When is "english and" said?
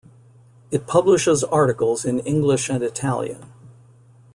2.21-2.83